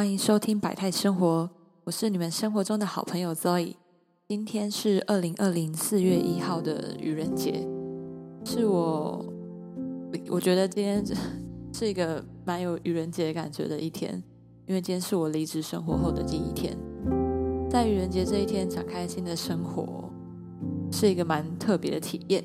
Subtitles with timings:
[0.00, 1.50] 欢迎收听百态生活，
[1.84, 3.74] 我是你们生活中的好朋友 Zoe。
[4.26, 7.68] 今天是二零二零四月一号的愚人节，
[8.42, 9.22] 是我
[10.30, 11.04] 我觉得今天
[11.74, 14.22] 是一个蛮有愚人节感觉的一天，
[14.66, 16.74] 因为今天是我离职生活后的第一天，
[17.68, 20.08] 在愚人节这一天展开新的生活，
[20.90, 22.42] 是一个蛮特别的体验。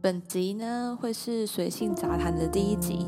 [0.00, 3.04] 本集呢会是随性杂谈的第一集。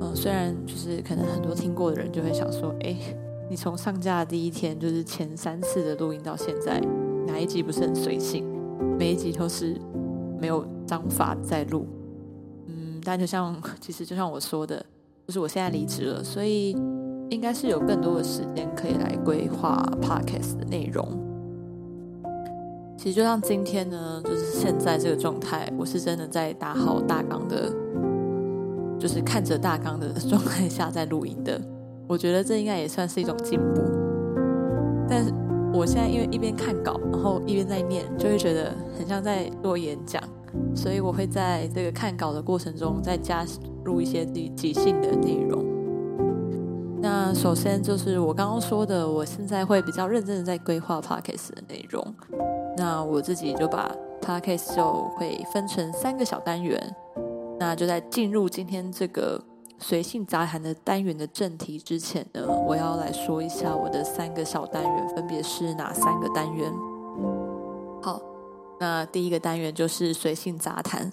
[0.00, 2.96] 嗯，虽然就是可能很多听过的人就会想说，哎，
[3.50, 6.80] 你从上架第一天就是前三次的录音到现在，
[7.26, 8.44] 哪一集不是很随性？
[8.98, 9.76] 每一集都是
[10.40, 11.86] 没有章法在录。
[12.66, 14.84] 嗯，但就像其实就像我说的，
[15.26, 16.70] 就是我现在离职了，所以
[17.28, 21.06] 应该是有更多的时间可以来规划 podcast 的内容。
[22.96, 27.70] 其实就像今天呢，就是现在这个状态，我是真的在打好大纲的。
[29.00, 31.60] 就是看着大纲的 状态下在录音的，
[32.06, 33.80] 我觉得这应该也算是一种进步。
[35.08, 35.32] 但是
[35.72, 40.22] 我现在因为一边看稿，然后一边在念，就会觉得很像在做演讲，
[40.74, 43.44] 所以我会在这个看稿的过程中再加
[43.82, 45.64] 入一些即即兴的内容。
[47.02, 52.14] 那首先就是我刚刚说的，我现在会比较认真的在规划 podcast 的内容。
[52.76, 53.90] 那我自己就把
[54.20, 56.78] podcast 就会分成三个小单元。
[57.60, 59.38] 那就在进入今天这个
[59.78, 66.72] 随性杂谈的单元的正题之前呢，我要来说一下我的三个小单元分别是哪三个单元。
[68.02, 68.18] 好，
[68.80, 71.12] 那第一个单元就是随性杂谈，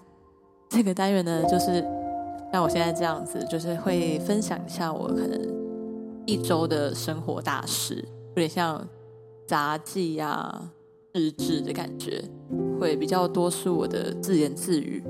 [0.69, 1.85] 这个单元呢就是
[2.53, 5.37] 像我现在这样子，就是会分享一下我可能
[6.25, 7.95] 一周的生活大事，
[8.29, 8.87] 有点像
[9.45, 10.71] 杂记呀、
[11.13, 12.23] 日志的感觉，
[12.79, 15.03] 会比较多是我的自言自语。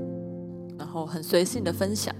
[0.78, 2.14] 然后很随性的分享，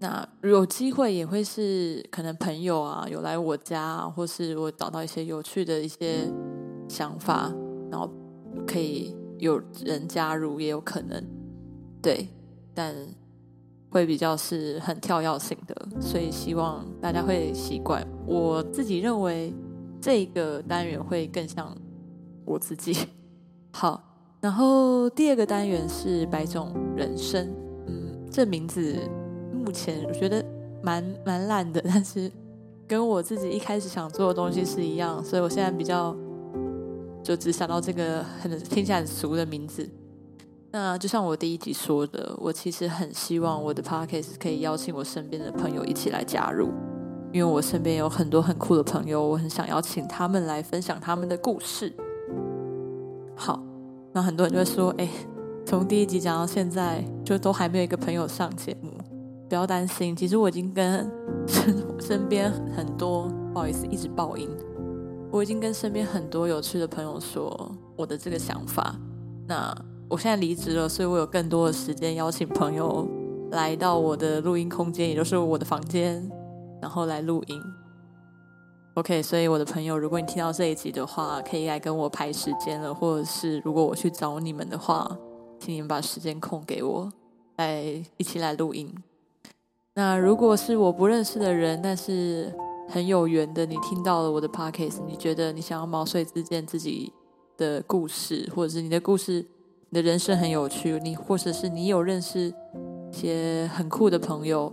[0.00, 6.28] 那有机会也会是可能朋友啊有来我家，或是我找到一些有趣的一些
[6.88, 7.54] 想法，
[7.90, 8.10] 然后
[8.66, 11.24] 可以有人加入也有可能，
[12.02, 12.28] 对，
[12.74, 12.94] 但
[13.88, 18.04] 会比较是很跳跃性的，所以希望大家会习惯。
[18.26, 19.54] 我自己认为
[20.00, 21.72] 这个单元会更像
[22.44, 22.96] 我自己，
[23.72, 24.10] 好。
[24.44, 27.48] 然后第二个单元是百种人生，
[27.86, 28.94] 嗯，这名字
[29.50, 30.44] 目前我觉得
[30.82, 32.30] 蛮蛮烂的，但是
[32.86, 36.14] 跟我自己一开始想做的东西是一样，所以我现在比较
[37.22, 39.88] 就只想到这个很听起来很俗的名字。
[40.72, 46.68] 那就像我第一集说的，我其实很希望我的 p o c a s t 可以邀请我身边的朋友一起来加入，
[47.32, 51.90] 因为我身边有很多很酷的朋友，我很想邀请他们来分享他们的故事。
[53.34, 53.58] 好。
[54.14, 55.08] 那很多人就会说：“哎，
[55.66, 58.92] 从第一集讲到现在，就都还没有一个朋友上节目。
[59.48, 61.10] 不要担心，其实我已经跟
[61.48, 64.48] 身 身边很多，不好意思，一直爆音。
[65.32, 68.94] 我已经跟身边很多有趣的朋友说我的这个想法。
[69.48, 69.76] 那
[70.08, 73.04] 我现在离职了，所以我有更多的时间邀请朋友
[73.50, 76.30] 来到我的录音空间，也就是我的房间，
[76.80, 77.60] 然后来录音。”
[78.94, 85.18] OK，所以我的朋友，如果你听到这一集的话，可以来跟我排时间了，或者是如果我去找你们的话，
[85.58, 87.12] 请你们把时间空给我，
[87.56, 87.82] 来
[88.16, 88.94] 一起来录音。
[89.94, 92.54] 那如果是我不认识的人，但是
[92.88, 97.12] 很有缘的，你听到了我的 Podcast，你觉得你想要毛遂自荐自己
[97.56, 99.44] 的故事，或者是你的故事，
[99.90, 102.54] 你的人生很有趣，你或者是你有认识
[103.10, 104.72] 一些很酷的朋友，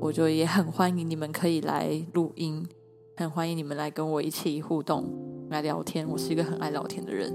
[0.00, 2.66] 我就也很欢迎你们可以来录音。
[3.14, 5.06] 很欢迎你们来跟我一起互动，
[5.50, 6.08] 来聊天。
[6.08, 7.30] 我是一个很爱聊天的人。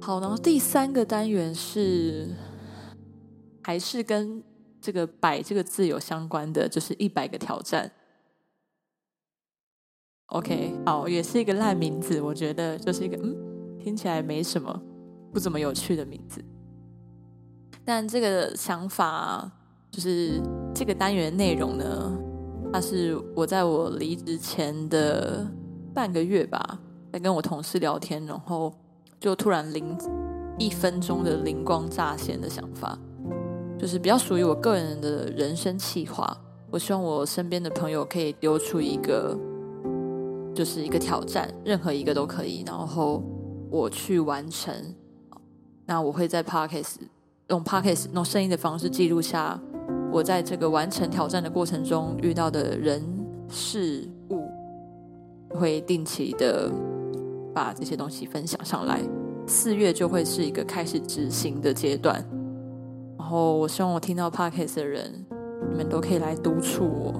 [0.00, 2.28] 好，然后第三个单元是，
[3.62, 4.42] 还是跟
[4.80, 7.90] 这个“百”这个字有相关的，就是一百个挑战。
[10.26, 13.36] OK，好，也是一个烂名字，我觉得就是一个嗯，
[13.80, 14.80] 听起来没什么，
[15.32, 16.40] 不怎么有趣的名字。
[17.84, 19.50] 但这个想法，
[19.90, 20.40] 就是
[20.72, 22.27] 这个单元内容呢。
[22.70, 25.46] 那是我在我离职前的
[25.94, 26.78] 半个月吧，
[27.12, 28.72] 在跟我同事聊天，然后
[29.18, 29.96] 就突然灵
[30.58, 32.98] 一分钟的灵光乍现的想法，
[33.78, 36.36] 就是比较属于我个人的人生计划。
[36.70, 39.36] 我希望我身边的朋友可以丢出一个，
[40.54, 43.22] 就是一个挑战，任何一个都可以，然后
[43.70, 44.74] 我去完成。
[45.86, 46.96] 那我会在 Podcast
[47.48, 49.58] 用 Podcast 用声音的方式记录下。
[50.10, 53.02] 我在这个完成挑战的过程中遇到的人
[53.48, 54.42] 事物，
[55.50, 56.70] 会定期的
[57.54, 59.00] 把这些东西分享上来。
[59.46, 62.24] 四月就会是一个开始执行的阶段。
[63.18, 65.24] 然后我希望我听到 podcast 的人，
[65.70, 67.14] 你们都可以来督促我，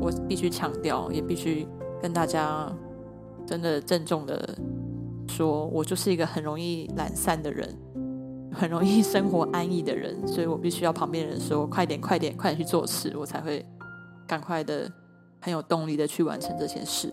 [0.00, 1.66] 我必须强调，也必须
[2.02, 2.70] 跟大家
[3.46, 4.56] 真的郑重的
[5.28, 7.68] 说，我就是一个很容易懒散的人，
[8.54, 13.64] 很容易生活安逸的人，所以我必须要旁边人说快点、快点、快点去做事，我才会
[14.26, 14.90] 赶快的
[15.40, 17.12] 很有动力的去完成这件事。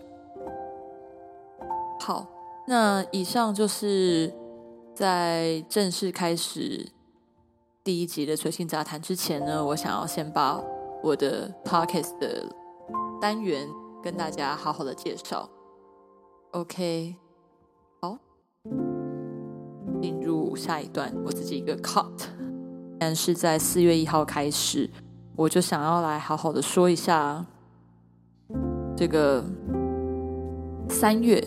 [2.00, 2.26] 好，
[2.66, 4.32] 那以上就是
[4.94, 6.90] 在正式开始
[7.84, 10.60] 第一集的随性杂谈之前呢，我想要先把
[11.02, 12.44] 我的 podcast 的
[13.20, 13.68] 单元
[14.02, 15.48] 跟大家好好的介绍。
[16.52, 17.14] OK，
[18.00, 18.18] 好，
[20.00, 22.06] 进入下一段，我自己一个 cut。
[22.98, 24.88] 但是在四月一号开始，
[25.36, 27.44] 我就想要来好好的说一下
[28.96, 29.44] 这个
[30.88, 31.42] 三月。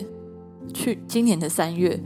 [0.74, 1.98] 去今年的三月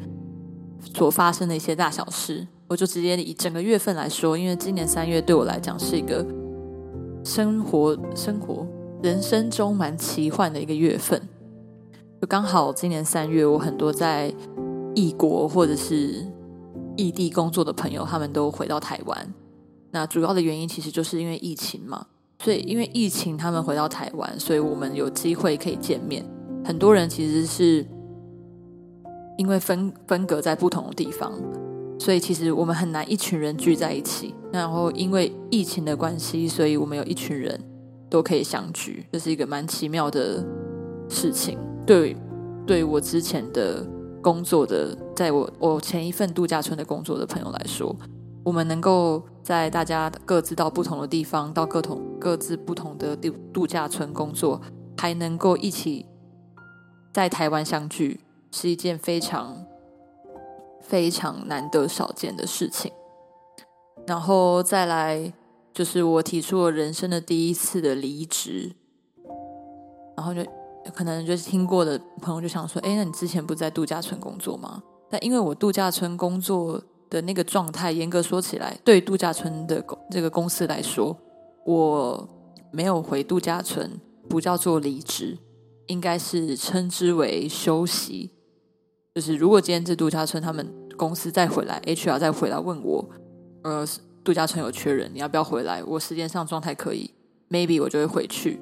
[0.94, 6.24] 所发生的一些大小事，我就直接以整个月份来说，因为今年三月对我来讲是一个
[7.24, 8.66] 生活、生活、
[9.02, 11.20] 人生中蛮奇幻的一个月份。
[12.20, 14.32] 就刚好今年三月，我很多在
[14.94, 16.22] 异国或者是
[16.96, 19.34] 异地工作的朋友，他们都回到台湾。
[19.90, 22.06] 那主要的原因其实就是因为疫情嘛，
[22.42, 26.24] 所以因为疫情他们回到台湾，所以我们有机会可以见面。
[26.64, 27.86] 很多人其实是。
[29.36, 31.32] 因为分分隔在不同的地方，
[31.98, 34.34] 所以其实我们很难一群人聚在一起。
[34.52, 37.58] 然后因为疫情的关系，所以我们有一群人
[38.10, 40.44] 都可以相聚，这是一个蛮奇妙的
[41.08, 41.58] 事情。
[41.86, 42.14] 对，
[42.66, 43.82] 对我之前的
[44.22, 47.94] 工作的，在我我前一份度假村的工作的朋友来说，
[48.44, 54.60] 我们能够在大家各自到不同的地方，到各同各自不同的度度假村工作，
[54.96, 56.06] 还能够一起
[57.12, 58.20] 在台湾相聚。
[58.52, 59.64] 是一件非常
[60.80, 62.90] 非常难得少见的事情，
[64.08, 65.32] 然后再来
[65.72, 68.74] 就是我提出了人生的第一次的离职，
[70.16, 70.44] 然后就
[70.94, 81.16] 可能就是听过的朋友就想说：“哎，那你之前不在度假村工作吗？”但因为我度假村工作的那个状态，严格说起来，对度假村的公这个公司来说，
[81.66, 82.28] 我
[82.70, 85.36] 没有回度假村，不叫做离职，
[85.88, 88.30] 应该是称之为休息。
[89.14, 93.10] 就是如果今天这度假村他们公司再回来，HR 再回来问我，
[93.64, 93.84] 呃，
[94.22, 95.82] 度假村有缺人，你要不要回来？
[95.82, 97.12] 我时间上状态可以
[97.50, 98.60] ，maybe 我就会回去。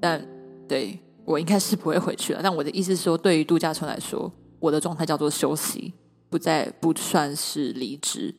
[0.00, 0.26] 但
[0.66, 2.40] 对我应该是不会回去了。
[2.42, 5.92] 但我的意思是说，对于度假村来说，我的状态叫做休息，
[6.28, 8.34] 不再不算是离职。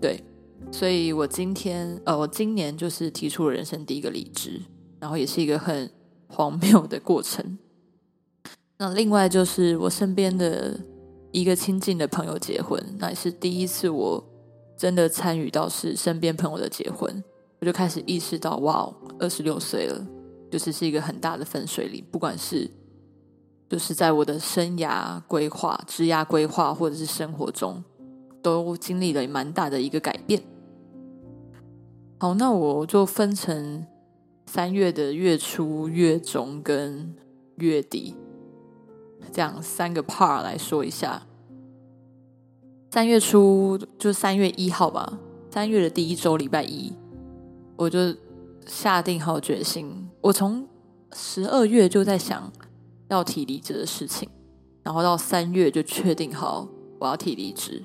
[0.00, 0.22] 对，
[0.70, 4.60] 所以我今天呃，我今年就是提出了人生第一个离职，
[4.98, 5.90] 然后也是一个很
[6.28, 7.58] 荒谬的过程。
[8.78, 10.80] 那另外就是我身边的
[11.32, 14.24] 一个亲近的朋友结婚，那也是第一次我
[14.74, 17.22] 真的参与到是身边朋友的结婚，
[17.60, 20.06] 我就开始意识到，哇，二十六岁了，
[20.50, 22.68] 就是是一个很大的分水岭，不管是
[23.68, 27.82] 就是在我的生涯规划、职涯规划，或者是生活中，
[28.42, 30.42] 都经历了蛮大的一个改变。
[32.18, 33.86] 好，那我就分成
[34.46, 37.14] 三月的月初、月中跟
[37.56, 38.14] 月底。
[39.32, 41.22] 这样三个 part 来说一下，
[42.90, 45.20] 三月初就三月一号吧，
[45.50, 46.92] 三月的第一周礼拜一，
[47.76, 48.12] 我就
[48.66, 50.09] 下定好决心。
[50.20, 50.66] 我从
[51.12, 52.52] 十二月就在想
[53.08, 54.28] 要提离职的事情，
[54.82, 57.82] 然后到三月就确定好我要提离职。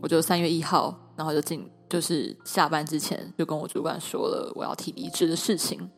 [0.00, 5.90] 我就三月一号，然后就进，就是下班之前就跟我主管说了我要提离职的事情。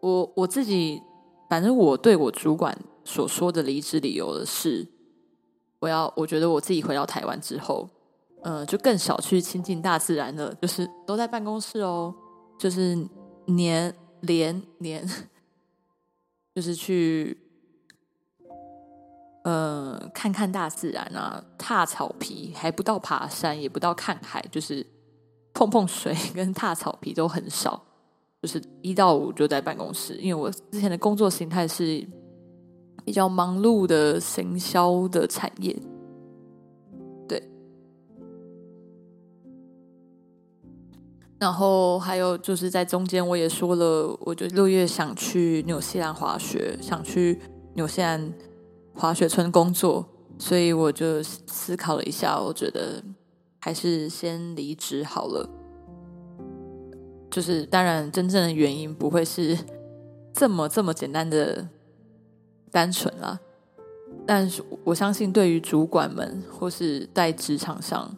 [0.00, 1.02] 我我自己，
[1.50, 2.76] 反正我对我主管。
[3.04, 4.86] 所说的离职理由的是，
[5.78, 7.88] 我要我觉得我自己回到台湾之后，
[8.42, 12.14] 呃，就更少去亲近大自然了，就是都在办公室哦，
[12.58, 12.94] 就是
[13.46, 15.08] 年连年，
[16.54, 17.36] 就是去，
[19.44, 24.86] 呃，看看大自然啊，踏草皮，还不到爬山，也不到看海，就是
[25.52, 27.82] 碰碰水 跟踏草皮都很少，
[28.42, 32.06] 就是一到五就在办公室，因为我之前的工作形态是。
[33.04, 35.74] 比较忙碌的行销的产业，
[41.38, 47.40] 然后还有就是在中间，我也说了，我就六月想去纽西兰滑雪，想去
[47.74, 48.32] 纽西兰
[48.94, 50.06] 滑雪村工作，
[50.38, 53.02] 所以我就思考了一下，我觉得
[53.60, 55.48] 还是先离职好了。
[57.30, 59.56] 就是当然，真正的原因不会是
[60.32, 61.68] 这么这么简单的。
[62.70, 63.40] 单纯啦，
[64.26, 68.14] 但是我相信，对于主管们或是在职场上，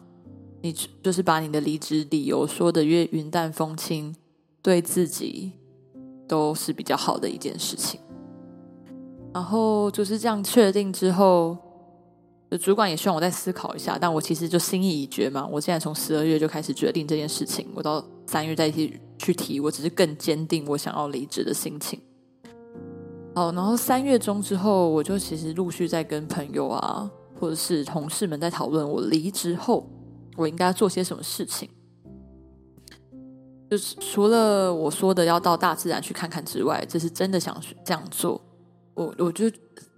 [0.61, 4.13] 你就是把你的离职理由说的越云淡风轻，
[4.61, 5.51] 对自己
[6.27, 7.99] 都是比较好的一件事情。
[9.33, 11.57] 然后就是这样确定之后，
[12.59, 15.47] 主管也希望我再思考一下，但我其实就心意已决嘛。
[15.49, 21.99] 我现在从十二月就开始决定这件事情，我到三月再去去提，我只是更坚定我想要离职的心情。
[23.33, 29.87] 好，然后三月中之后，我就其实陆续在跟朋友啊，或者是同事们在讨论，我离职后
[30.41, 31.69] 我应该做些什么事情。
[33.69, 37.55] 就是除了我说的要到大自然去看看之外，这是真的想
[37.85, 38.41] 这样做。
[38.93, 39.45] 我我就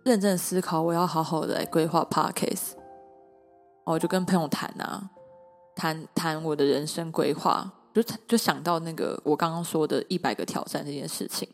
[0.03, 2.73] 认真思考，我要好好的来规划 podcast。
[3.85, 5.09] 我就跟朋友谈啊，
[5.75, 11.49] 谈谈我的人生规划，就就想到那个我刚刚说的一百个挑战这件事情。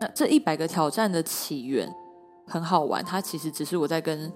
[0.00, 1.86] 那这一百个挑战的起源
[2.46, 4.32] 很好玩，它其实只是我在跟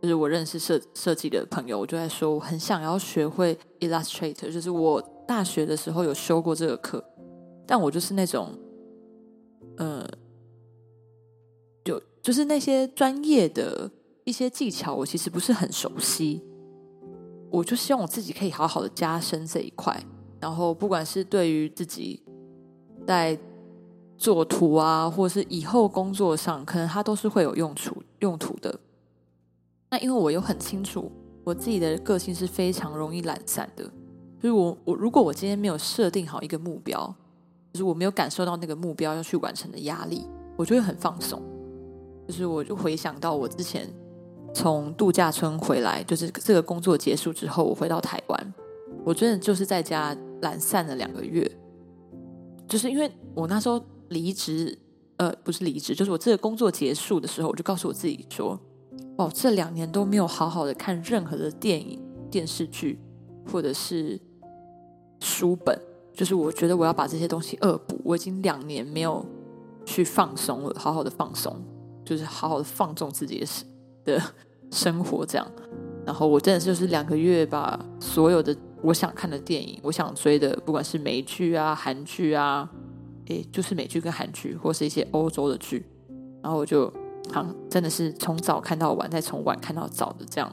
[0.00, 7.04] 就是我认识设设计的朋友，我就在说我很想要学会 Illustrator，就是我大学的时候有修过这个课，
[7.66, 8.54] 但我就是那种，
[9.76, 10.06] 呃。
[11.84, 13.90] 就就是那些专业的
[14.24, 16.44] 一些技巧，我其实不是很熟悉。
[17.50, 19.98] 我就希望我自己可以好好的加深这一块，
[20.38, 22.22] 然后不管是对于自己
[23.06, 23.38] 在
[24.18, 28.78] 做图啊，或者是以后工作上，可能它都是会有用处用途的。
[29.90, 31.10] 那因为我又很清楚
[31.44, 33.84] 我自己的个性是非常容易懒散的，
[34.40, 37.14] 就是我我如果我今天没有设定好一个目标，
[37.72, 40.26] 就是我没有感受到那个目标要去完成的压力，
[40.56, 41.42] 我就会很放松。
[42.26, 43.88] 就是我就回想到我之前
[44.52, 48.54] 从度假村回来，就是这个工作结束之后，我回到台湾，
[49.04, 51.50] 我真的就是在家懒散了两个月。
[52.68, 54.78] 就是因为我那时候离职，
[55.16, 58.60] 呃，不是离职，就是我这个工作结束的时候，我就告诉我自己说
[59.18, 62.98] ：“哦，这两年都没有好好的看任何的电影、电视剧
[63.52, 64.18] 或者是
[65.20, 65.78] 书本，
[66.12, 68.00] 就是我觉得我要把这些东西恶补。
[68.04, 69.24] 我已经两年没有
[69.84, 71.54] 去放松了，好好的放松。”
[72.08, 73.46] 就是好好的放纵自己的
[74.06, 74.22] 的
[74.70, 75.46] 生活，这样。
[76.06, 82.66] 然后我真的就是两个月把所有的我想看的电影、我想追的，不管是美剧啊、韩剧啊，
[83.26, 85.84] 诶，就是美剧跟韩剧，或是一些欧洲的剧，
[86.42, 86.90] 然后我就
[87.32, 90.50] 好真的是从早看到晚，再从晚看到早的这样。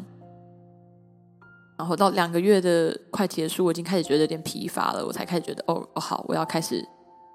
[1.77, 6.86] 然后到两个月的快结束，我已经开始觉得有点疲乏了，我才开始觉得哦哦好，我要开始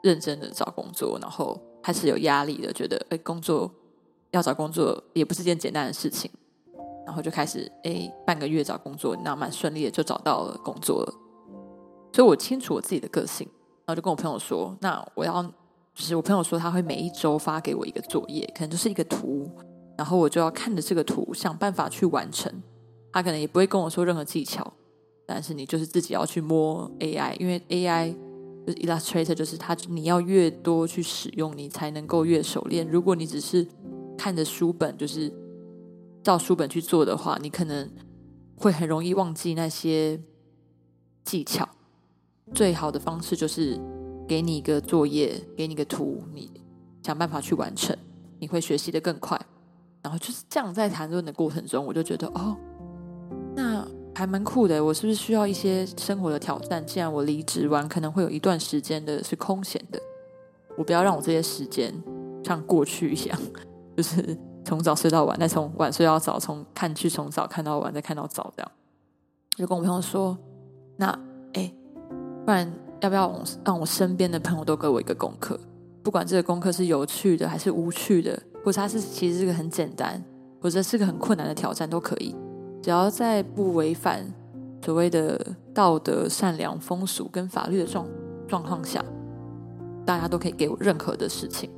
[0.02, 3.70] 认真的找工作，然后开始有压力了，觉得哎工作。
[4.32, 6.30] 要找工作也不是件简单的事情，
[7.04, 11.12] 然后就开始诶，半个月找工作，那蛮顺利的就找到了工作了。
[12.12, 13.44] 所以我清楚我自己的个性，
[13.85, 15.44] 然后就跟我朋友说，那我要
[15.94, 19.50] 就是我朋友说他会每一周发给我一个作业，可能就是一个图，
[19.97, 22.52] 然后我就要看着这个图想办法去完成。
[23.12, 24.73] 他可能也不会跟我说任何技巧，
[25.26, 28.14] 但是你就是自己要去摸 AI，因为 AI
[28.66, 32.87] 就是 Illustrator，就是它你要越多去使用，你才能够越熟练。
[32.88, 33.66] 如果你只是
[34.16, 35.32] 看着书本，就是
[36.23, 37.90] 照书本去做的话，你可能
[38.56, 40.20] 会很容易忘记那些
[41.25, 41.68] 技巧。
[42.54, 43.76] 最好的方式就是
[44.30, 46.49] 给你一个作业，给你个图，你
[47.02, 47.96] 想办法去完成，
[48.38, 49.37] 你会学习的更快。
[50.00, 52.56] 然后就是这样，在谈论的过程中，我就觉得哦，
[53.56, 53.84] 那
[54.14, 54.84] 还蛮酷的。
[54.84, 56.87] 我是不是需要一些生活的挑战？
[56.87, 60.00] 既然我离职完，可能会有一段时间的是空闲的，
[60.78, 61.92] 我不要让我这些时间
[62.44, 63.37] 像过去一样。
[63.99, 68.70] 就是从早睡到晚，再从晚睡到早，从看去从早看到晚，再看到早，这样。
[69.56, 70.38] 就跟我朋友说
[70.96, 71.06] ：“那
[71.54, 71.75] 哎，
[72.46, 75.59] 不然要不要让我身边的朋友都给我一个功课？
[76.02, 80.23] 不管这个功课是有趣的还是无趣的，或者它是其实是个很简单，
[80.61, 82.35] 或者是个很困难的挑战都可以，
[82.83, 84.26] 只要在不违反
[84.85, 88.07] 所谓的道德、善良、风俗跟法律的状
[88.49, 89.04] 状况下，
[90.07, 91.71] 大家都可以给我任何的事情。”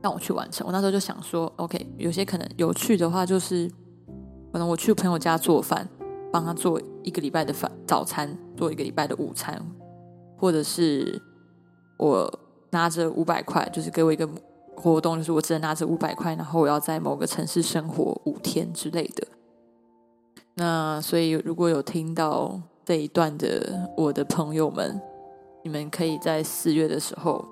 [0.00, 0.66] 让我去完成。
[0.66, 3.66] 我那时候就想说，OK，有些可能有趣的话，就是
[4.52, 5.88] 可能我去朋友家做饭，
[6.30, 9.58] 帮他做一个礼拜的饭早餐，做一个礼拜的午餐，
[10.44, 11.18] 或者是
[11.96, 14.28] 我拿着五百块，就是给我一个
[14.76, 19.26] 活动，就是我只能拿着五百块，然后我要在某个城市生活五天之类的。
[20.56, 25.00] 那所以如果有听到这一段的我的朋友们，
[25.62, 27.42] 你们可以在四月的时候。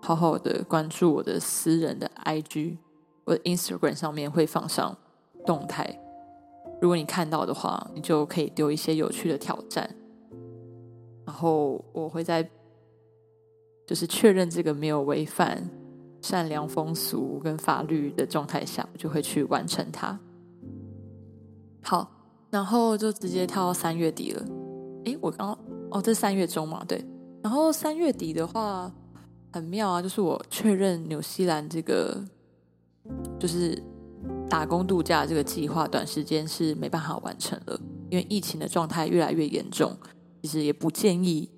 [0.00, 2.78] 好好的关注我的私人的 IG，
[3.26, 4.96] 我的 Instagram 上面会放上
[5.44, 6.00] 动态。
[6.80, 9.94] 如果你看到的话，你就可以丢一些有趣的挑战。
[11.28, 12.48] 然后我会在
[13.86, 15.62] 就是确认这个没有违反
[16.22, 20.18] 善良风俗跟法律的状态下，我就会去完成它。
[21.82, 22.10] 好，
[22.48, 24.42] 然后就直接跳到三月底了。
[25.04, 25.52] 诶，我刚
[25.90, 27.04] 哦，这三月中嘛，对。
[27.42, 28.90] 然后三月底的话。
[29.50, 32.22] 很妙啊，就是我确认纽西兰这个
[33.40, 33.82] 就是
[34.46, 37.80] 打工度假这个计划，短时间是没办法完成了，
[38.10, 39.96] 因为疫情的状态越来越严重。
[40.42, 41.50] 其实也不建议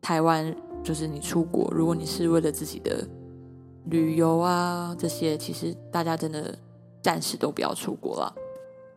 [0.00, 3.06] 台湾，就是你出国，如果你是为了自己的
[3.86, 6.58] 旅游啊这些，其实大家真的
[7.02, 8.34] 暂时都不要出国了，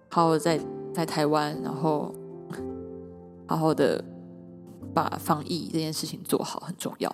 [0.10, 0.60] 好好在
[0.94, 2.14] 在台湾，然后
[3.48, 4.04] 好好的
[4.94, 7.14] 把防疫这件事情做好很重要。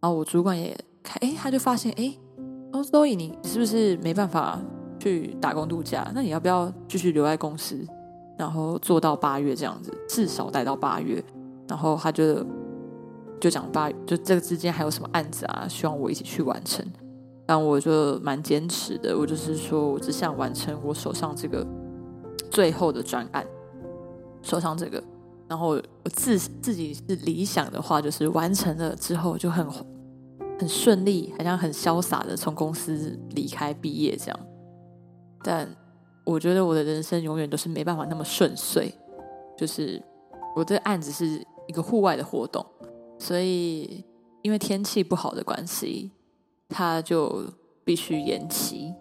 [0.00, 2.14] 然后我主管也看，哎，他就发现，哎，
[2.72, 4.60] 哦，所以你是不是没办法
[4.98, 6.10] 去打工度假？
[6.14, 7.86] 那你要不要继续留在公司？
[8.38, 11.22] 然后做到八月这样子，至少待到八月。
[11.66, 12.44] 然后他就
[13.40, 16.84] 就讲八，就这个之间还有什么案子啊，希望我一起去完成。
[17.46, 21.66] 但我就蛮坚持的，我就是说我只想完成我手上这个
[22.50, 23.46] 最后的专案，
[24.42, 25.02] 手上这个。
[25.46, 29.66] 然后我自自己是理想的话，就是完成了之后就很
[30.58, 34.40] 很顺利，好像很潇洒的从公司离开毕业这样。
[35.42, 35.68] 但
[36.24, 38.90] 我觉得我的人生永远都是没办法那么顺遂，
[39.56, 40.02] 就是
[40.56, 42.64] 我这案子是一个户外的活动，
[43.18, 44.02] 所以
[44.42, 46.10] 因为天气不好的关系，
[46.70, 47.44] 它就
[47.84, 48.94] 必须延期。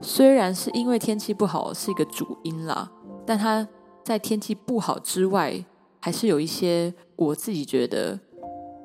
[0.00, 2.92] 虽然是因为天气不好是一个主因啦，
[3.26, 3.66] 但它
[4.04, 5.64] 在天气不好之外，
[6.00, 8.18] 还是有一些我自己觉得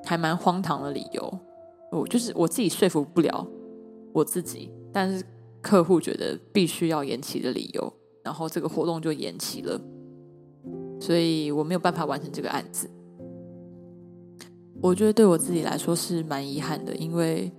[0.04, 1.40] 还蛮荒唐的理由。
[1.92, 3.46] 我就是我自己说服不了
[4.14, 5.24] 我自己，但是。
[5.62, 9.80] 客户觉得必须要延期的理由，然后这个活动就延期了，
[11.00, 12.90] 所以我没有办法完成这个案子。
[14.82, 17.52] 我觉得对我自己来说是蛮遗憾的，因为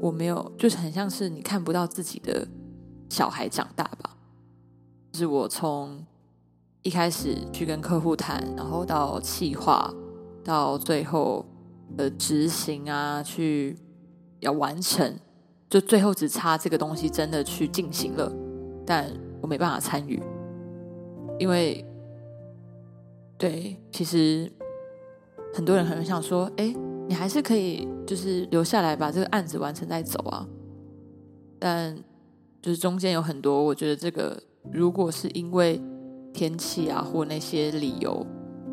[0.00, 2.46] 我没有，就是很像是你看不到自己的
[3.10, 4.16] 小孩长大吧。
[5.10, 6.06] 就是我从
[6.82, 9.92] 一开始去跟客户谈，然后到企划，
[10.44, 11.44] 到最后
[11.96, 13.76] 的执行啊，去
[14.38, 15.18] 要完成。
[15.68, 18.32] 就最后只差这个东西真的去进行了，
[18.86, 20.22] 但我没办法参与，
[21.38, 21.84] 因为
[23.36, 24.50] 对，其实
[25.54, 26.74] 很多人很想说，哎，
[27.06, 30.46] 你还是可以就是留下来把这个案子完成再走啊。
[31.58, 31.96] 但
[32.62, 35.80] 就是中间有很多，我觉得这个如果是因为
[36.32, 38.26] 天气啊或那些理由，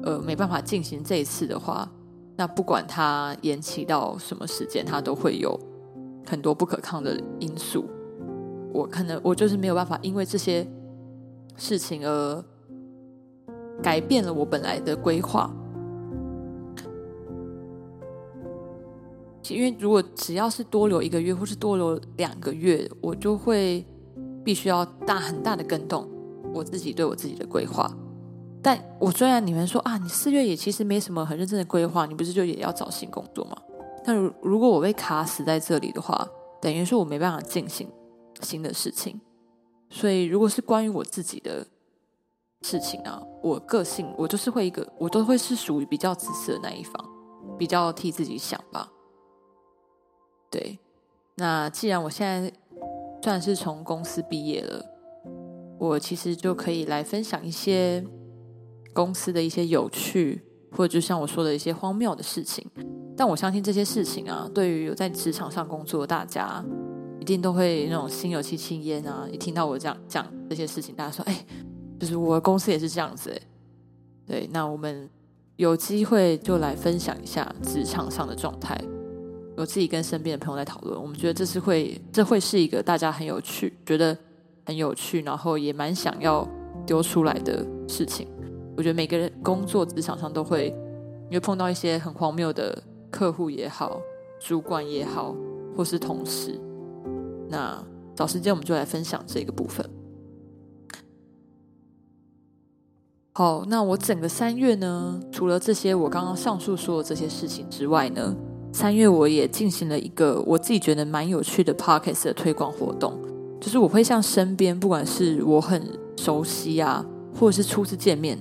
[0.04, 1.92] 呃，没办法进行这一次的话，
[2.38, 5.60] 那不管它延期到什么时间，它都会有。
[6.26, 7.86] 很多不可抗的因素，
[8.74, 10.68] 我可能我就是没有办法，因为这些
[11.56, 12.44] 事情而
[13.82, 15.54] 改变了我本来的规划。
[19.50, 23.86] 因为如果只要是多留一个月，或是多留两个月，我就会
[24.44, 26.10] 必须要大很大的更动
[26.52, 27.88] 我自己对我自己的规划。
[28.64, 33.56] 但我虽然你们说啊，你四月也其实没什么很认真的规划，你不是就也要找新工作吗？
[34.06, 36.28] 但如如果我被卡死在这里的话，
[36.62, 37.92] 等于说我没办法进行
[38.42, 39.20] 新的事情。
[39.90, 41.66] 所以，如果是关于我自己的
[42.62, 46.94] 事情啊，我个性我就是会一个，我都会是属于比较自私的那一方，
[47.58, 48.92] 比较替自己想吧。
[50.52, 50.78] 对，
[51.36, 52.52] 那既然我现在
[53.24, 54.86] 算是从公司毕业了，
[55.80, 58.06] 我其实就可以来分享一些
[58.94, 62.70] 公司的一些有趣，或者就像我说的一些荒谬的事情。
[63.18, 66.64] 但我相信这些事情啊，对于有在职场上工作的大家，
[67.22, 69.26] 一定都会那种心有戚戚焉啊！
[69.32, 71.46] 一听到我讲讲这些事情，大家说：“哎，
[71.98, 73.40] 就是我的公司也是这样子。”哎，
[74.28, 75.10] 对，那我们
[75.56, 78.80] 有机会就来分享一下职场上的状态。
[79.56, 84.16] 我自己跟身边的朋友在讨论，我们觉得这是会，这会是一个大家很有趣，觉得
[84.66, 86.46] 很有趣，然后也蛮想要
[86.86, 88.28] 丢出来的事情。
[88.76, 90.76] 我觉得每个人工作职场上都会，
[91.30, 92.78] 你会碰到一些很荒谬的。
[93.16, 94.02] 客户也好，
[94.42, 95.34] 主管也好，
[95.74, 96.60] 或是同事，
[97.48, 97.82] 那
[98.14, 99.90] 找时间我们就来分享这个部分。
[103.32, 108.36] 好，那我整个三月呢，除了这些我刚刚上述说的这些事情之外呢，
[108.74, 113.18] 三月我也进行了一个我自己觉得蛮有趣的 Podcast 的推广活动，
[113.62, 115.82] 就是我会向身边不管是我很
[116.18, 118.38] 熟悉啊，或者是初次见面，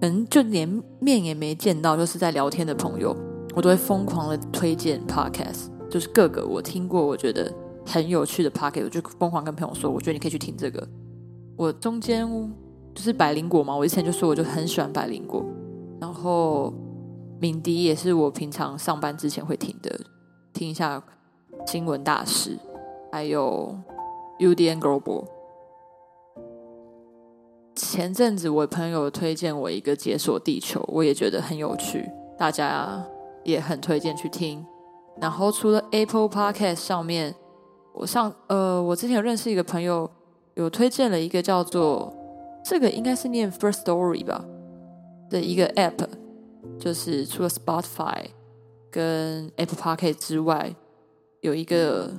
[0.00, 3.16] 可能，就连面也没见到，就是在聊天的朋友。
[3.54, 7.52] 我都会疯狂的推荐 podcast，就是各个我听过我觉得
[7.84, 10.86] 很有趣的 podcast，我就疯狂跟朋友说，我觉得你可以去听这个。
[11.56, 12.26] 我中间
[12.94, 15.44] 就是百灵果嘛，我之前就说我就很喜欢百灵果，
[16.00, 16.72] 然后
[17.40, 19.98] 敏迪也是我平常上班之前会听的，
[20.52, 21.02] 听一下
[21.66, 22.56] 新闻大师，
[23.10, 23.76] 还有
[24.38, 25.24] UDN Global。
[27.74, 32.08] 前阵子我朋友推荐我一个解锁地球，我也觉得很有趣，
[32.38, 33.04] 大家。
[33.44, 34.64] 也很推荐去听，
[35.20, 37.34] 然后除了 Apple Podcast 上面，
[37.94, 40.10] 我上呃，我之前有认识一个朋友，
[40.54, 42.12] 有推荐了一个叫做
[42.64, 44.44] 这个应该是念 First Story 吧
[45.28, 46.06] 的一个 App，
[46.78, 48.26] 就是除了 Spotify
[48.90, 50.74] 跟 Apple Podcast 之外，
[51.40, 52.10] 有一个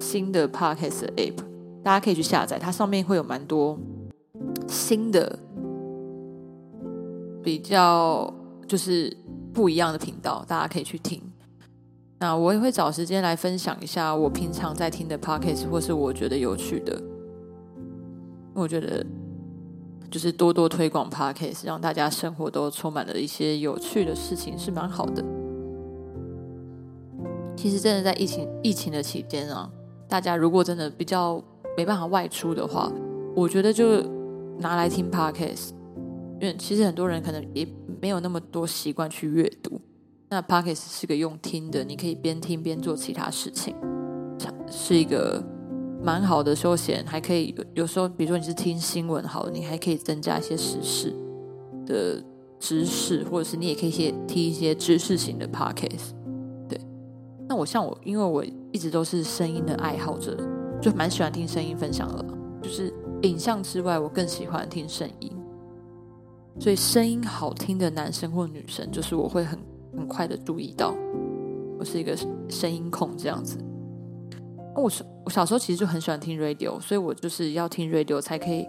[0.00, 1.38] 新的 Podcast 的 App，
[1.82, 3.78] 大家可以去下载，它上面会有蛮多
[4.68, 5.38] 新的。
[7.44, 8.32] 比较
[8.68, 9.12] 就是
[9.52, 11.20] 不一样的频道，大家可以去听。
[12.18, 17.02] 那我也会找时间来分享一下我平常在听的 podcast，或是我觉得有趣的。
[18.54, 19.04] 我觉得
[20.10, 25.24] 就是多多推广 podcast，让大家生活都充满了一些有趣的事情，是蛮好的。
[27.56, 29.70] 其实真的在疫情疫情的期间啊，
[30.08, 31.42] 大家如果真的比较
[31.76, 32.90] 没办法外出的话，
[33.34, 34.00] 我觉得就
[34.58, 35.70] 拿来听 podcast。
[36.42, 37.64] 因为其实很多人可能也
[38.00, 39.80] 没有那么多习惯去阅读，
[40.28, 43.72] 那 p o c k e t 是个用听的，你可以边听边做其他事情，
[44.68, 45.40] 是一个
[46.02, 51.14] 蛮好的休闲，还可以有时候，比如说你是听新闻，好，你还可以增加一些时事
[51.86, 52.20] 的
[52.58, 56.14] 知识，或者是你也可以些听一些知识型的 p o c k e t
[56.68, 56.80] 对，
[57.48, 60.36] 那我像我，因为我一直都是声音的爱好者，
[60.80, 62.24] 就蛮喜欢听声音分享的，
[62.60, 65.31] 就是影像之外，我更喜欢听声音。
[66.62, 69.58] 所以声音好听的男生或女生，就是我会很
[69.96, 70.94] 很快的注意到，
[71.76, 72.16] 我是一个
[72.48, 73.58] 声音控这样子。
[74.76, 78.64] 我小我小时候其实就很喜欢听 radio，所以我就是要听 radio 才可以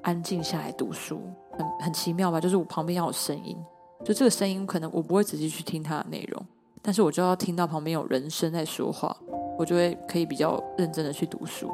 [0.00, 1.20] 安静下来读书，
[1.52, 2.40] 很很奇妙吧？
[2.40, 3.54] 就是我旁边要有声音，
[4.02, 6.42] 就这个声音可能我不会仔细去听它的内容，
[6.80, 9.14] 但是我就要听到旁边有人声在说话，
[9.58, 11.70] 我就会可以比较认真的去读书。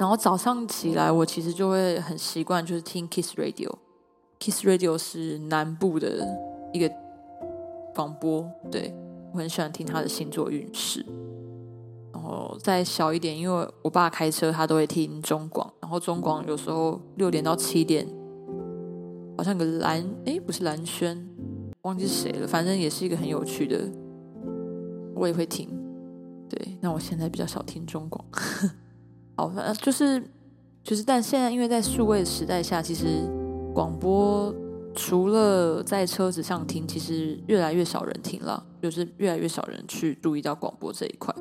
[0.00, 3.70] 然后早上起来，我其实就会很习惯就是听 Kiss Radio。
[4.44, 6.28] Kiss Radio 是南部的
[6.70, 6.92] 一个
[7.94, 8.94] 广播，对
[9.32, 11.02] 我很喜欢听他的星座运势。
[12.12, 15.72] 然后再小一点，因为我爸开车，他都会听中广。
[15.80, 18.06] 然后中广有时候六点到七点，
[19.38, 21.26] 好像个蓝，哎，不是蓝轩，
[21.80, 23.80] 忘记谁了，反正也是一个很有趣的，
[25.14, 25.66] 我也会听。
[26.50, 28.22] 对，那我现在比较少听中广。
[29.38, 30.22] 好，反正就是
[30.82, 33.26] 就是，但现在因为在数位时代下，其实。
[33.74, 34.54] 广播
[34.94, 41.34] 除了在车子上听，其实越来越少人听了，就是越来越少人去注意到广播这一块。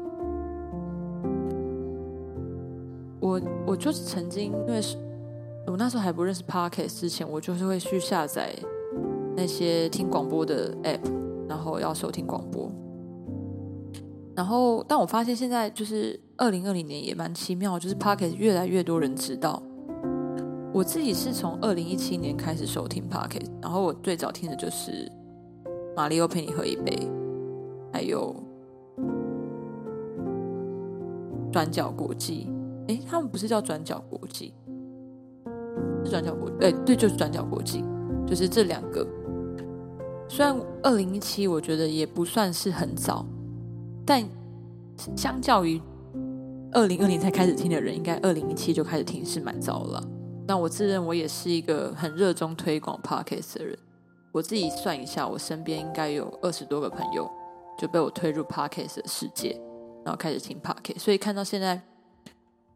[3.22, 4.98] 我我就是曾经，因为是
[5.68, 8.54] 我那时候还不认识 Podcast 之前，我就是会去下载
[9.38, 11.00] 那些听广播的 App，
[11.48, 12.72] 然后要收听广播。
[14.36, 19.62] 然后，但我发现现在就是二零二零年也蛮奇妙，就是 Podcast 越来越多人知道。
[20.74, 24.92] 我自己是从二零一七年开始收听 Podcast，然后我最早听的就是
[25.96, 26.92] 《马里奥陪你喝一杯》，
[27.94, 28.36] 还有
[31.52, 32.50] 转角国际。
[32.88, 34.52] 哎，他们不是叫转角国际，
[36.04, 37.84] 是转角国，哎，对，就是转角国际，
[38.26, 39.08] 就是这两个。
[40.28, 43.24] 虽然二零一七我觉得也不算是很早，
[44.04, 44.24] 但
[45.16, 45.80] 相较于
[46.72, 50.04] 二零二零才开始听的人，应该二零一七就开始听是蛮早了。
[50.46, 53.78] 那我自认我也是一个很热衷推广 podcast 的人。
[54.32, 57.30] 我自己算一下，我身边应该有二十多个朋友
[57.78, 59.60] 就被我推入 podcast 的世界，
[60.04, 61.00] 然后开始听 podcast。
[61.00, 61.80] 所以看到现在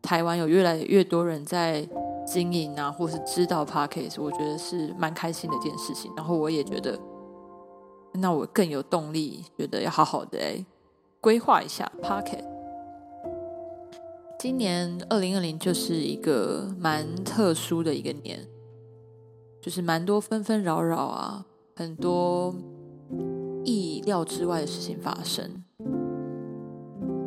[0.01, 1.87] 台湾有越来越多人在
[2.25, 6.11] 经营啊，或是知道 podcast，我觉得是蛮开心的一件事情。
[6.15, 6.97] 然后我也觉得，
[8.13, 10.63] 那我更有动力，觉得要好好的哎
[11.19, 12.56] 规划一下 podcast。
[14.39, 18.47] 今年二零二零就是一个蛮特殊的一个年，
[19.59, 21.43] 就是蛮多纷纷扰扰啊，
[21.75, 22.53] 很多
[23.65, 25.63] 意料之外的事情发生。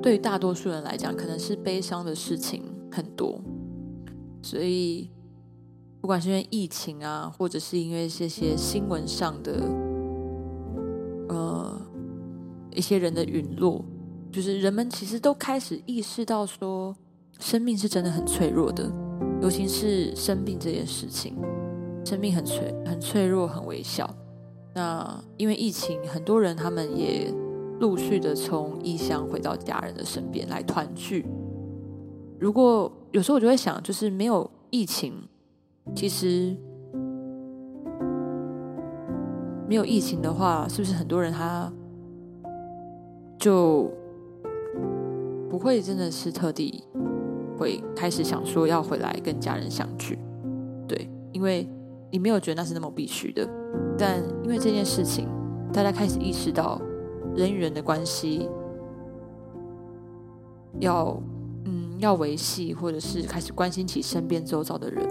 [0.00, 3.40] 对于大多数人来讲，可能是悲伤的事情很多，
[4.40, 5.10] 所以
[6.00, 9.68] 不管是因为疫情啊，或者是因为这些新闻上的
[11.28, 11.82] 呃
[12.70, 13.84] 一些人的陨落。
[14.32, 16.94] 就是人们其实都开始意识到，说
[17.40, 18.90] 生命是真的很脆弱的，
[19.42, 21.36] 尤其是生病这件事情，
[22.04, 24.08] 生命很脆、很脆弱、很微小。
[24.72, 27.34] 那因为疫情，很多人他们也
[27.80, 31.26] 陆续的从异乡回到家人的身边来团聚。
[32.38, 35.14] 如果有时候我就会想，就是没有疫情，
[35.94, 36.56] 其实
[39.66, 41.72] 没有疫情的话，是不是很多人他
[43.36, 43.90] 就？
[45.50, 46.84] 不会真的是特地
[47.58, 50.16] 会开始想说要回来跟家人相聚，
[50.86, 51.68] 对，因为
[52.10, 53.46] 你没有觉得那是那么必须的，
[53.98, 55.28] 但因为这件事情，
[55.72, 56.80] 大家开始意识到
[57.34, 58.48] 人与人的关系
[60.78, 61.20] 要
[61.64, 65.04] 嗯要维系，或者是开始关心起身边周遭的人。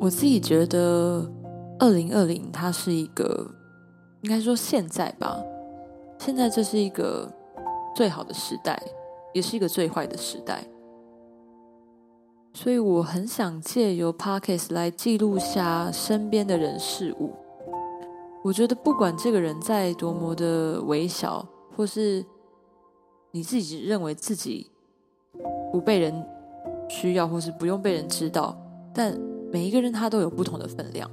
[0.00, 1.28] 我自己觉得，
[1.78, 3.50] 二零二零它是一个，
[4.22, 5.42] 应该说现在吧，
[6.18, 7.28] 现在这是一个
[7.98, 8.80] 最好的时代，
[9.34, 10.62] 也是一个最坏的时代。
[12.54, 17.32] 所以我很想借由 Pockets 来记录下身边的人事物。
[18.44, 21.44] 我觉得不管这个人在多么的微小，
[21.76, 22.24] 或是
[23.32, 24.70] 你自己认为自己
[25.72, 26.24] 不被人
[26.88, 28.56] 需要，或是不用被人知道，
[28.94, 31.10] 但每一个人他都有不同的分量。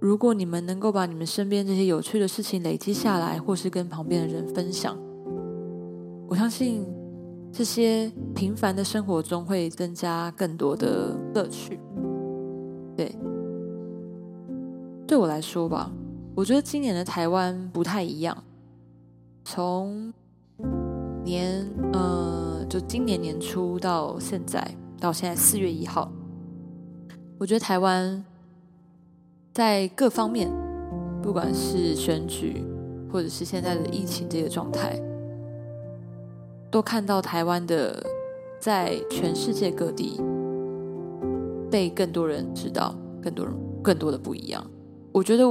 [0.00, 4.98] 如果你们能够把你们身边这些有趣的事情累积下来，或是跟旁边的人分享，
[6.32, 6.82] 我相信。
[7.54, 11.78] 这些平凡的生活中会增加更多的乐趣。
[12.96, 13.14] 对，
[15.06, 15.92] 对我来说吧，
[16.34, 18.34] 我觉得今年的台湾不太一样。
[19.44, 20.10] 从
[21.22, 24.66] 年呃，就今年年初到现在，
[24.98, 26.10] 到现在四月一号，
[27.36, 28.24] 我觉得台湾
[29.52, 30.50] 在各方面，
[31.20, 32.64] 不管是选举，
[33.12, 34.98] 或者是现在的疫情这个状态。
[36.72, 38.02] 都看到台湾的
[38.58, 40.18] 在全世界各地
[41.70, 44.66] 被更多人知道，更多人更多的不一样。
[45.12, 45.44] 我觉得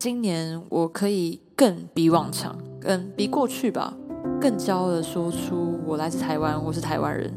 [0.00, 3.96] 今年我可以更比往常，更比过去吧，
[4.40, 7.32] 更骄傲的说出我来自台湾，我是台湾人。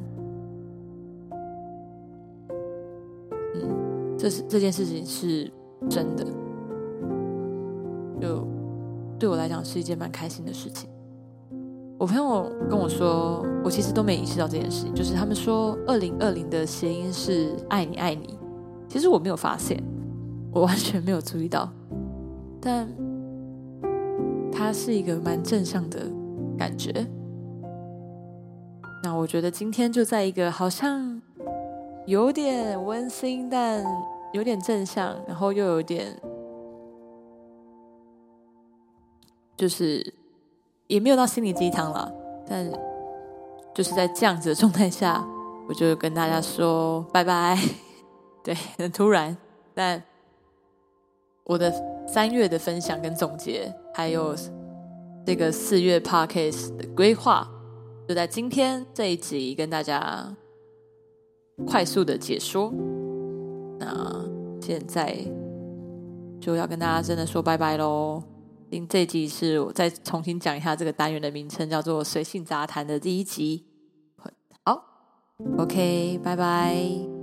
[3.54, 5.52] 嗯，这是这件事情是
[5.88, 6.26] 真的，
[8.20, 8.48] 就
[9.20, 10.90] 对我来讲是一件蛮开心的事情。
[12.00, 14.94] 我朋友跟我说，我其实都没意识到这件事情。
[14.94, 18.38] 就是他们说“二零二零”的谐音是“爱你爱你”，
[18.88, 19.84] 其实我没有发现，
[20.54, 21.68] 我完全没有注意到。
[22.62, 22.88] 但
[24.52, 26.00] 它是一个蛮正向的
[26.56, 26.94] 感觉。
[29.04, 31.20] 那我觉得今天就在一个好像
[32.06, 33.84] 有点温馨，但
[34.34, 36.16] 有点正向，然后又有点
[39.56, 40.14] 就是。
[40.88, 42.12] 也没有到心灵鸡汤了，
[42.48, 42.70] 但
[43.74, 45.26] 就是在这样子的状态下，
[45.68, 47.58] 我就跟大家说拜拜。
[48.44, 49.36] 对，很突然，
[49.74, 50.02] 但
[51.44, 51.72] 我的
[52.08, 54.34] 三月的分享跟总结，还有
[55.26, 57.46] 这个四月 podcast 的规划，
[58.08, 60.34] 就在今天这一集跟大家
[61.66, 62.74] 快速的解说。
[63.80, 64.26] 那
[64.62, 65.18] 现在
[66.40, 68.24] 就要跟大家真的说拜拜喽。
[68.70, 73.66] 您这集是我再重新讲一下这个单元的名称，叫做“随性杂谈”的第一集。
[74.64, 74.84] 好
[75.58, 77.17] ，OK，拜拜。